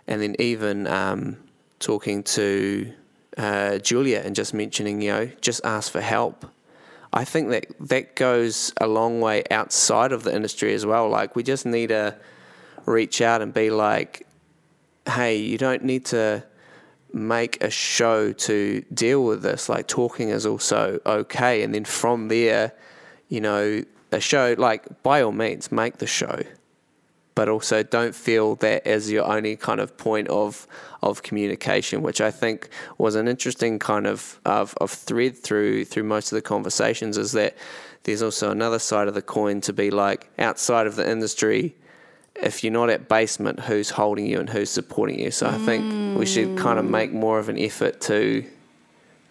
[0.06, 1.36] And then even um,
[1.78, 2.92] talking to
[3.36, 6.46] uh, Julia and just mentioning, you know, just ask for help.
[7.12, 11.08] I think that that goes a long way outside of the industry as well.
[11.08, 12.16] Like we just need to
[12.84, 14.26] reach out and be like,
[15.08, 16.44] hey, you don't need to
[17.12, 19.68] make a show to deal with this.
[19.68, 21.62] Like talking is also okay.
[21.62, 22.72] And then from there,
[23.28, 26.42] you know, a show, like by all means, make the show.
[27.34, 30.66] But also don't feel that as your only kind of point of
[31.02, 32.68] of communication, which I think
[32.98, 37.32] was an interesting kind of, of, of thread through through most of the conversations, is
[37.32, 37.56] that
[38.02, 41.76] there's also another side of the coin to be like outside of the industry,
[42.42, 45.30] if you're not at basement, who's holding you and who's supporting you?
[45.30, 46.90] So I think we should kind of mm.
[46.90, 48.44] make more of an effort to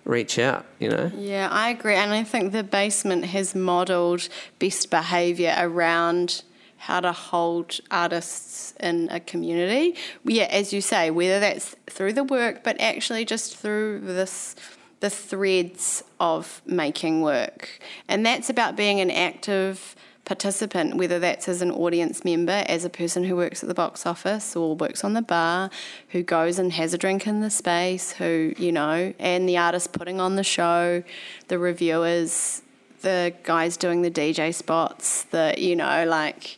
[0.06, 1.12] reach out, you know?
[1.15, 1.96] Yeah, I agree.
[1.96, 6.43] And I think the basement has modelled best behaviour around
[6.78, 9.96] how to hold artists in a community.
[10.24, 14.56] Yeah, as you say, whether that's through the work, but actually just through this
[15.00, 17.70] the threads of making work.
[18.08, 19.96] And that's about being an active
[20.28, 24.06] participant, whether that's as an audience member, as a person who works at the box
[24.06, 25.72] office or works on the bar,
[26.10, 29.94] who goes and has a drink in the space, who, you know, and the artist
[29.94, 31.02] putting on the show,
[31.48, 32.62] the reviewers,
[33.02, 36.58] the guys doing the DJ spots, the, you know, like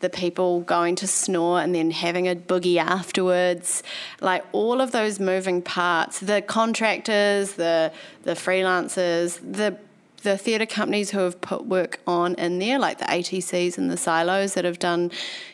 [0.00, 3.82] the people going to snore and then having a boogie afterwards,
[4.22, 9.76] like all of those moving parts, the contractors, the the freelancers, the
[10.22, 13.96] the theatre companies who have put work on in there, like the ATCs and the
[13.96, 15.10] silos that have done,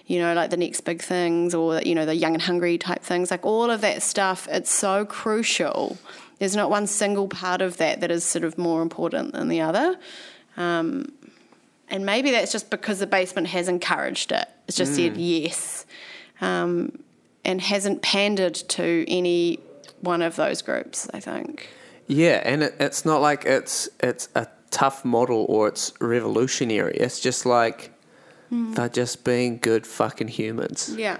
[0.07, 3.02] you know, like the next big things or, you know, the young and hungry type
[3.02, 5.96] things, like all of that stuff, it's so crucial.
[6.38, 9.61] There's not one single part of that that is sort of more important than the
[9.61, 9.98] other.
[10.57, 11.12] Um,
[11.88, 14.48] and maybe that's just because the basement has encouraged it.
[14.66, 15.87] It's just said yes,
[16.40, 16.98] um,
[17.44, 19.61] and hasn't pandered to any
[20.00, 21.09] one of those groups.
[21.14, 21.68] I think.
[22.09, 26.94] Yeah, and it, it's not like it's it's a tough model or it's revolutionary.
[26.96, 27.92] It's just like
[28.50, 30.94] they're just being good fucking humans.
[30.96, 31.18] Yeah,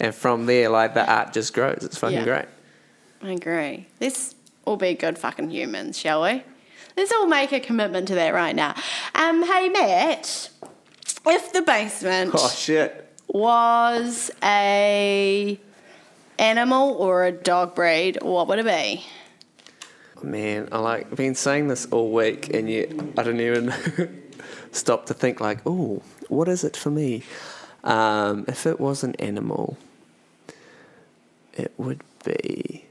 [0.00, 1.80] And from there, like the art just grows.
[1.82, 2.24] It's fucking Yeah.
[2.24, 2.46] great.
[3.22, 3.86] I agree.
[4.00, 6.42] Let's all be good fucking humans, shall we?
[6.96, 8.74] Let's all make a commitment to that right now.
[9.14, 10.50] Um, hey Matt,
[11.26, 13.04] if the basement Oh shit.
[13.28, 15.58] was a
[16.38, 19.04] animal or a dog breed, what would it be?
[20.22, 23.72] Man, I like been saying this all week, and yet I don't even
[24.72, 27.22] stop to think like, oh, what is it for me?
[27.84, 29.78] Um, if it was an animal,
[31.54, 32.84] it would be.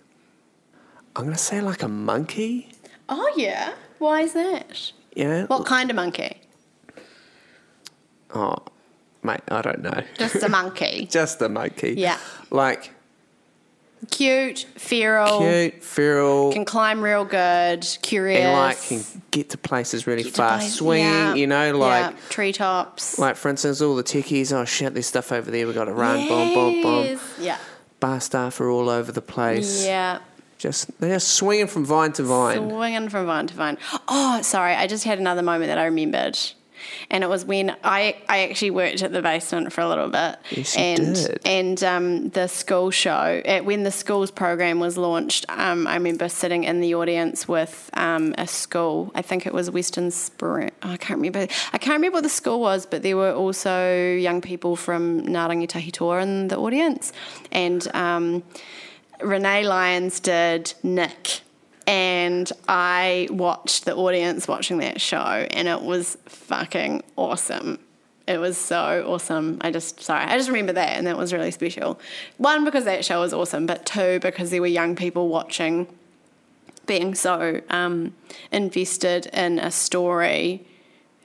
[1.15, 2.69] I'm gonna say like a monkey.
[3.09, 3.73] Oh yeah.
[3.99, 4.91] Why is that?
[5.15, 5.45] Yeah.
[5.47, 6.37] What kind of monkey?
[8.33, 8.57] Oh,
[9.23, 10.03] mate, I don't know.
[10.17, 11.07] Just a monkey.
[11.11, 11.95] Just a monkey.
[11.97, 12.19] Yeah.
[12.51, 12.93] Like
[14.12, 18.39] Cute, feral, cute, feral, can climb real good, curious.
[18.41, 21.05] and like can get to places really Get fast, place- swinging.
[21.05, 22.12] yeah, You know, like.
[22.13, 23.17] yeah, treetops.
[23.17, 24.53] Like for instance, all the techies.
[24.53, 24.93] Oh shit!
[24.93, 25.67] There's stuff over there.
[25.67, 26.27] We got to run.
[26.27, 27.03] Boom, boom, boom.
[27.05, 27.21] Yes.
[27.39, 27.57] Yeah.
[27.99, 29.83] Bar staff are all over the place.
[29.86, 30.19] Yeah.
[30.60, 32.69] Just they're just swinging from vine to vine.
[32.69, 33.77] Swinging from vine to vine.
[34.07, 34.73] Oh, sorry.
[34.73, 36.38] I just had another moment that I remembered.
[37.10, 40.38] And it was when I, I actually worked at the basement for a little bit.
[40.51, 41.41] Yes, and did.
[41.45, 46.29] and um, the school show, at, when the schools program was launched, um, I remember
[46.29, 49.12] sitting in the audience with um, a school.
[49.15, 50.71] I think it was Western Spring.
[50.83, 51.51] Oh, I can't remember.
[51.73, 55.49] I can't remember what the school was, but there were also young people from Ngā
[55.49, 57.13] Rangatahi Toa in the audience.
[57.51, 58.43] And um,
[59.21, 61.41] Renee Lyons did Nick.
[62.27, 67.79] And I watched the audience watching that show, and it was fucking awesome.
[68.27, 69.59] It was so awesome.
[69.61, 71.97] I just, sorry, I just remember that, and that was really special.
[72.35, 75.87] One, because that show was awesome, but two, because there were young people watching,
[76.85, 78.13] being so um,
[78.51, 80.67] invested in a story.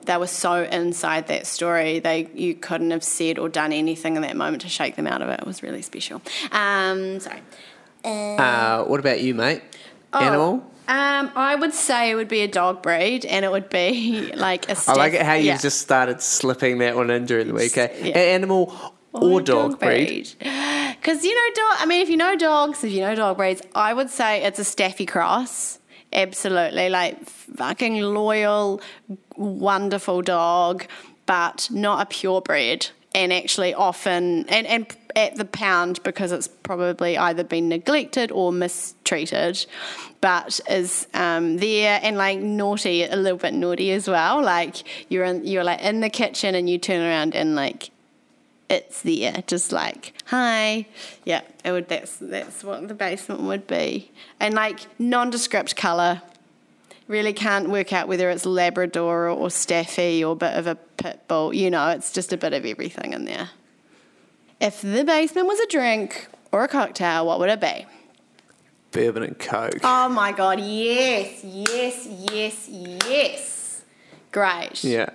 [0.05, 4.23] They were so inside that story, they you couldn't have said or done anything in
[4.23, 5.41] that moment to shake them out of it.
[5.41, 6.23] It was really special.
[6.53, 7.43] Um, sorry.
[8.05, 9.63] Uh, what about you, mate?
[10.13, 10.72] Oh, Animal.
[10.93, 14.69] Um, I would say it would be a dog breed, and it would be like
[14.69, 14.77] a.
[14.87, 15.57] I like it how you yeah.
[15.57, 17.79] just started slipping that one in during the week.
[17.79, 17.89] eh?
[17.99, 18.19] Yeah.
[18.19, 20.29] A- Animal or, dog, breed.
[20.39, 21.77] Because you know, dog.
[21.79, 24.59] I mean, if you know dogs, if you know dog breeds, I would say it's
[24.59, 25.79] a Staffy Cross.
[26.13, 28.83] Absolutely, like fucking loyal,
[29.35, 30.85] wonderful dog,
[31.25, 32.89] but not a purebred.
[33.15, 38.53] And actually, often and and at the pound because it's probably either been neglected or
[38.53, 39.65] mistreated,
[40.21, 44.43] but is um, there and like naughty, a little bit naughty as well.
[44.43, 47.91] Like you're in, you're like in the kitchen and you turn around and like
[48.73, 50.87] it's there, just like hi,
[51.25, 51.43] yeah.
[51.65, 51.89] It would.
[51.89, 56.23] That's that's what the basement would be, and like nondescript color.
[57.09, 61.21] Really can't work out whether it's Labrador or, Staffy or a bit of a pit
[61.29, 61.53] bull.
[61.53, 63.51] You know, it's just a bit of everything in there.
[64.63, 67.85] If the basement was a drink or a cocktail, what would it be?
[68.93, 69.81] Bourbon and Coke.
[69.83, 73.83] Oh my god, yes, yes, yes, yes.
[74.31, 74.85] Great.
[74.85, 75.11] Yeah.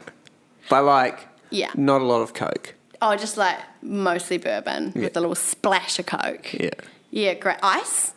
[0.69, 1.71] But like, Yeah.
[1.75, 2.75] not a lot of Coke.
[3.01, 6.53] Oh, just like mostly bourbon with a little splash of Coke.
[6.53, 6.71] Yeah.
[7.09, 7.57] Yeah, great.
[7.63, 8.13] Ice?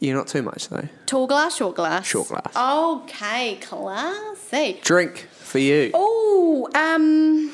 [0.00, 0.88] Yeah, not too much though.
[1.06, 2.04] Tall glass, short glass?
[2.04, 2.56] Short glass.
[2.56, 4.80] Okay, classy.
[4.82, 5.92] Drink for you.
[5.94, 7.52] Oh, um,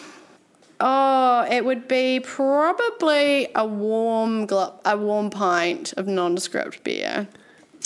[0.81, 7.29] oh, it would be probably a warm gl- a warm pint of nondescript beer,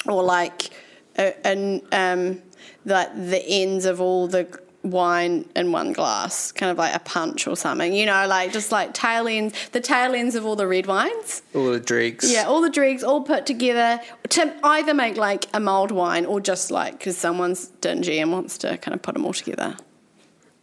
[0.07, 0.71] or like,
[1.19, 2.43] a, an um,
[2.85, 4.47] like the ends of all the
[4.83, 7.93] wine in one glass, kind of like a punch or something.
[7.93, 11.43] You know, like just like tail ends, the tail ends of all the red wines.
[11.55, 12.31] All the dregs.
[12.31, 14.01] Yeah, all the dregs all put together
[14.31, 18.59] to either make like a mulled wine or just like because someone's dingy and wants
[18.59, 19.77] to kind of put them all together.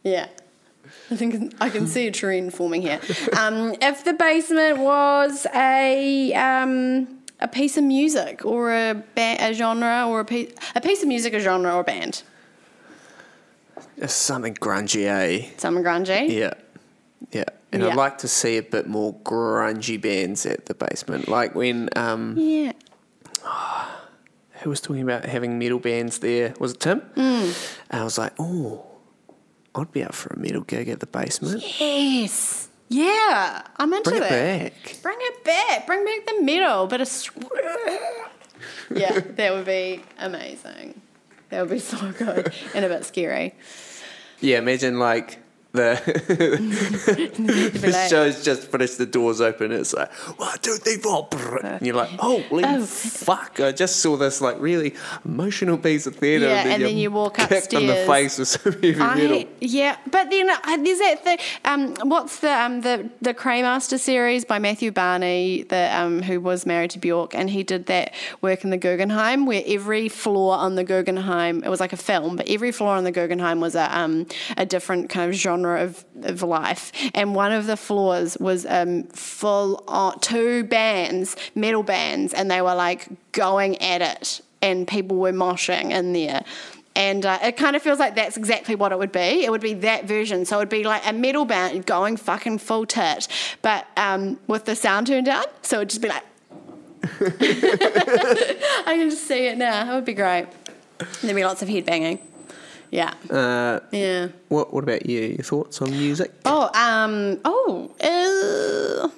[0.03, 0.27] Yeah.
[1.11, 2.99] I think I can see a trend forming here.
[3.37, 7.07] Um, if the basement was a um,
[7.39, 11.07] a piece of music or a, ba- a genre or a piece a piece of
[11.07, 12.23] music, a genre or a band,
[13.97, 15.49] It's something grungy, eh?
[15.57, 16.29] summer grungy.
[16.29, 16.53] Yeah.
[17.31, 17.45] Yeah.
[17.71, 17.89] And Yeah.
[17.89, 21.27] I'd like to see a bit more grungy bands at the basement.
[21.27, 22.73] Like when um Yeah.
[24.61, 26.53] who was talking about having metal bands there?
[26.59, 27.01] Was it Tim?
[27.15, 27.73] Mm.
[27.89, 28.85] And I was like, oh,
[29.75, 31.63] I'd be up for a metal gig at the basement.
[31.79, 32.69] Yes.
[32.89, 34.73] Yeah, I'm into Bring it that.
[34.83, 34.97] back.
[35.03, 35.85] Bring it back.
[35.85, 37.05] Bring back the metal, but a
[38.91, 40.99] yeah, that would be amazing.
[41.49, 43.53] That would be so good and a bit scary.
[44.41, 45.37] Yeah, imagine like
[45.71, 46.01] the
[47.17, 47.33] You'd
[47.73, 51.27] the like, show's just finished, the doors open, it's like one, two, three, four,
[51.63, 52.85] and you're like, holy Oh.
[52.85, 53.59] fuck!
[53.59, 57.37] I just saw this like really emotional piece of theatre, Yeah, and then you walk
[57.37, 59.43] kicked in the face with some heavy metal.
[59.61, 61.37] Yeah, but then uh, there's that thing.
[61.65, 66.65] Um, what's the um, the the Cremaster series by Matthew Barney, the um, who was
[66.65, 70.75] married to Bjork, and he did that work in the Guggenheim, where every floor on
[70.75, 73.95] the Guggenheim, it was like a film, but every floor on the Guggenheim was a
[73.97, 74.25] um,
[74.57, 79.03] a different kind of genre of, of life, and one of the floors was um,
[79.03, 85.17] full on two bands, metal bands, and they were like going at it, and people
[85.17, 86.43] were moshing in there.
[86.95, 89.45] And uh, it kind of feels like that's exactly what it would be.
[89.45, 90.43] It would be that version.
[90.43, 93.27] So it would be like a metal band going fucking full tit,
[93.61, 95.45] but um, with the sound turned down.
[95.61, 96.23] So it would just be like.
[97.21, 99.89] I can just see it now.
[99.89, 100.47] It would be great.
[101.21, 102.19] There'd be lots of head banging.
[102.91, 103.13] Yeah.
[103.29, 104.27] Uh, Yeah.
[104.49, 105.21] what What about you?
[105.21, 106.31] Your thoughts on music?
[106.45, 109.09] Oh, um, oh, uh,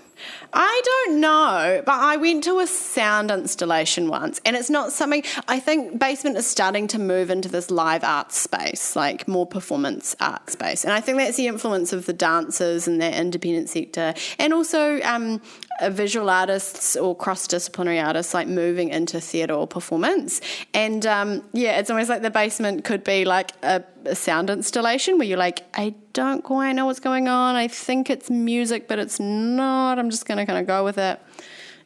[0.54, 5.24] I don't know, but I went to a sound installation once, and it's not something.
[5.48, 10.14] I think basement is starting to move into this live art space, like more performance
[10.20, 14.14] art space, and I think that's the influence of the dancers and that independent sector,
[14.38, 15.42] and also um,
[15.90, 20.42] visual artists or cross-disciplinary artists like moving into theatre or performance.
[20.74, 25.18] And um, yeah, it's almost like the basement could be like a, a sound installation
[25.18, 27.56] where you're like, I don't quite know what's going on.
[27.56, 29.98] I think it's music, but it's not.
[29.98, 31.20] I'm just gonna kind of go with it.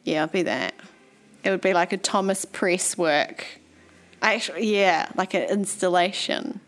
[0.04, 0.74] Yeah, it'd be that.
[1.44, 3.46] It would be like a Thomas Press work.
[4.22, 6.60] Actually, yeah, like an installation.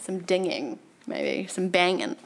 [0.00, 2.16] Some dinging, maybe some banging.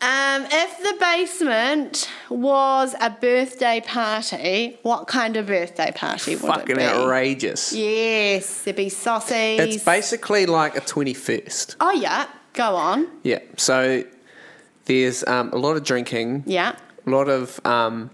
[0.00, 6.62] Um, if the basement was a birthday party, what kind of birthday party would Fucking
[6.62, 6.82] it be?
[6.84, 7.72] Fucking outrageous.
[7.72, 9.58] Yes, there'd be sausage.
[9.60, 11.74] It's basically like a twenty first.
[11.80, 13.08] Oh yeah, go on.
[13.24, 13.40] Yeah.
[13.56, 14.04] So
[14.84, 18.10] there's um, a lot of drinking, Yeah, a lot of um,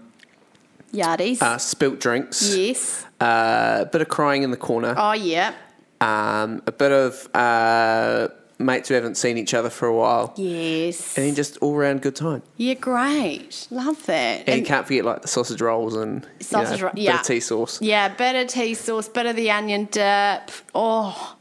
[0.91, 1.39] yardies.
[1.41, 3.05] uh, spilt drinks, yes.
[3.21, 5.53] uh, a bit of crying in the corner, Oh yeah.
[6.01, 11.17] um, a bit of uh, mates who haven't seen each other for a while, Yes.
[11.17, 12.41] and then just all round good time.
[12.57, 13.67] Yeah, great.
[13.69, 14.47] Love that.
[14.47, 17.19] And, you can't forget like the sausage rolls and you Sausage know, ro- bit yeah.
[17.19, 17.81] of tea sauce.
[17.81, 20.51] Yeah, bit of tea sauce, bit of the onion dip.
[20.73, 21.35] Oh,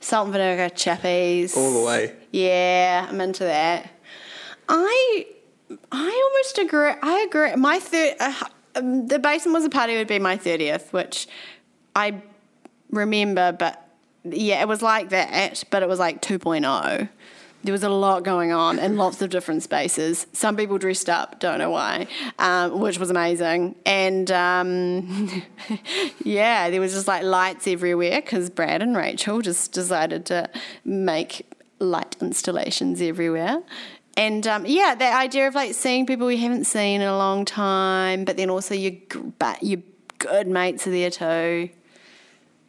[0.00, 1.56] salt and vinegar chippies.
[1.56, 2.14] All the way.
[2.30, 3.90] Yeah, I'm into that.
[4.68, 5.26] I
[5.90, 6.92] I almost agree.
[7.02, 7.56] I agree.
[7.56, 8.34] My third, uh,
[8.76, 11.26] um, the basement was a party would be my thirtieth, which
[11.96, 12.22] I
[12.90, 13.86] remember, but
[14.24, 17.08] yeah, it was like that, but it was like 2.0.
[17.64, 20.26] There was a lot going on in lots of different spaces.
[20.32, 22.08] Some people dressed up, don't know why,
[22.40, 23.76] um, which was amazing.
[23.86, 25.42] And um,
[26.24, 30.50] yeah, there was just like lights everywhere because Brad and Rachel just decided to
[30.84, 31.46] make
[31.78, 33.62] light installations everywhere.
[34.16, 37.44] And um, yeah, the idea of like seeing people you haven't seen in a long
[37.44, 38.92] time, but then also your,
[39.38, 39.80] but your
[40.18, 41.70] good mates are there too.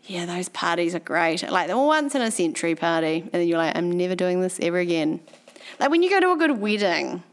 [0.05, 1.49] Yeah, those parties are great.
[1.49, 4.59] Like the once in a century party, and then you're like, I'm never doing this
[4.61, 5.21] ever again.
[5.79, 7.23] Like when you go to a good wedding,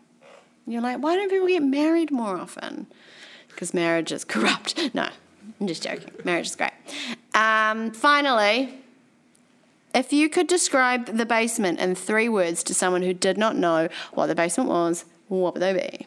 [0.67, 2.87] you're like, why don't people get married more often?
[3.49, 4.95] Because marriage is corrupt.
[4.95, 5.09] No,
[5.61, 6.11] I'm just joking.
[6.25, 6.73] Marriage is great.
[7.35, 8.79] Um, finally,
[9.95, 13.89] if you could describe the basement in three words to someone who did not know
[14.15, 16.07] what the basement was, what would they be?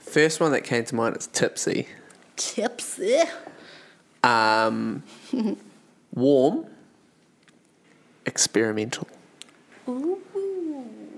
[0.00, 1.88] First one that came to mind is tipsy.
[2.36, 3.20] Tipsy.
[4.22, 5.02] Um,
[6.18, 6.66] warm,
[8.26, 9.08] experimental.
[9.88, 10.20] Ooh.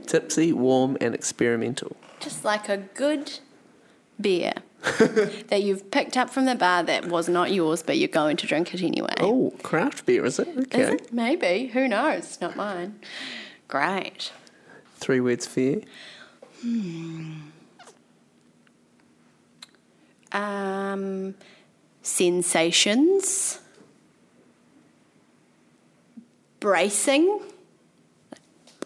[0.07, 1.97] Tipsy, warm, and experimental.
[2.19, 3.39] Just like a good
[4.21, 4.53] beer
[4.99, 8.47] that you've picked up from the bar that was not yours, but you're going to
[8.47, 9.15] drink it anyway.
[9.19, 10.49] Oh, craft beer, is it?
[10.49, 10.81] Okay.
[10.81, 11.13] Is it?
[11.13, 11.69] Maybe.
[11.69, 12.41] Who knows?
[12.41, 12.99] Not mine.
[13.69, 14.33] Great.
[14.97, 15.85] Three words for you.
[20.33, 21.35] Um,
[22.03, 23.61] sensations.
[26.61, 27.41] Bracing.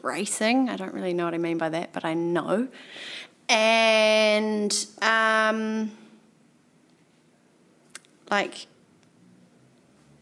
[0.00, 0.68] Bracing.
[0.68, 2.68] I don't really know what I mean by that, but I know.
[3.48, 5.90] And um,
[8.30, 8.66] like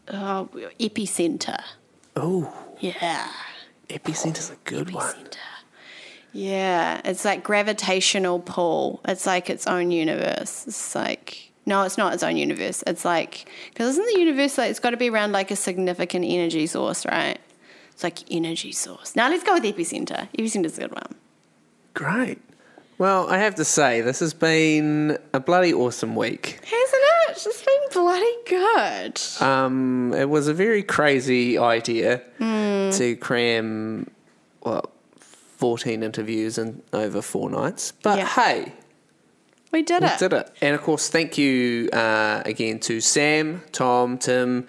[0.09, 0.49] oh,
[0.79, 1.61] epicenter.
[2.15, 3.29] Oh, Yeah.
[3.89, 5.15] epicenter's a good one.
[6.35, 9.01] Yeah, it's like gravitational pull.
[9.05, 10.65] It's like its own universe.
[10.67, 12.83] It's like no, it's not its own universe.
[12.87, 16.25] It's like because isn't the universe like it's got to be around like a significant
[16.25, 17.39] energy source, right?
[17.93, 19.15] It's like energy source.
[19.15, 20.27] Now let's go with epicenter.
[20.37, 21.15] Epicenter's a good one.
[21.93, 22.39] Great.
[22.97, 26.59] Well, I have to say, this has been a bloody awesome week.
[26.63, 27.45] Hasn't it?
[27.45, 29.19] It's been bloody good.
[29.45, 34.09] Um, it was a very crazy idea to cram,
[34.61, 37.93] what, 14 interviews in over four nights.
[38.03, 38.27] But Yeah.
[38.27, 38.73] hey,
[39.71, 40.07] We did it.
[40.07, 40.19] we it.
[40.19, 40.51] did it.
[40.61, 44.67] And of course, thank you uh, again to Sam, Tom, Tim,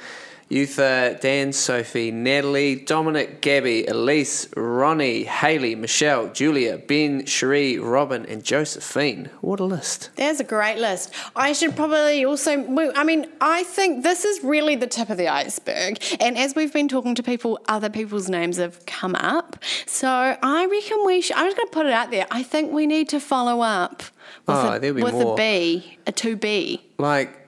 [0.51, 8.45] Eutha, Dan, Sophie, Natalie, Dominic, Gabby, Elise, Ronnie, Haley, Michelle, Julia, Ben, Cherie, Robin, and
[8.45, 9.31] Josephine.
[9.41, 10.11] What a list.
[10.17, 11.13] There's a great list.
[11.35, 12.53] I should probably also,
[12.95, 16.03] I mean, I think this is really the tip of the iceberg.
[16.21, 19.57] And as we've been talking to people, other people's names have come up.
[19.87, 22.27] So I reckon we should, I'm just going to put it out there.
[22.31, 24.03] I think we need to follow up
[24.47, 25.35] with, Oh, a, with more.
[25.35, 26.81] a B, a 2B.
[26.99, 27.44] Like,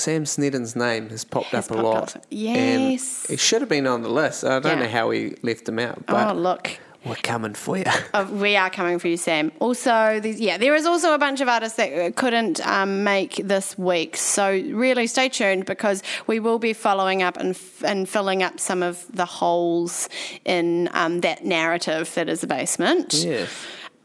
[0.00, 2.16] Sam Snedden's name has popped Has up a popped lot.
[2.16, 2.26] up.
[2.30, 3.24] Yes.
[3.24, 4.44] And he should have been on the list.
[4.44, 4.84] I don't Yeah.
[4.84, 6.78] know how we left him out, but oh, look.
[7.04, 7.84] we're coming for you.
[8.12, 9.52] Uh, we are coming for you, Sam.
[9.60, 13.78] Also, yeah, there is also a bunch of artists that uh, couldn't um, make this
[13.78, 14.16] week.
[14.16, 18.58] So really, stay tuned because we will be following up and, f- and filling up
[18.58, 20.08] some of the holes
[20.44, 23.14] in um, that narrative that is the basement.
[23.14, 23.46] yeah.